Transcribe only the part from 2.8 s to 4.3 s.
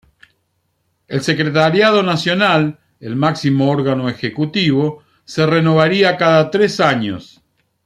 el máximo órgano